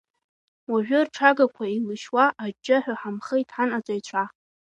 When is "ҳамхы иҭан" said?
3.01-3.69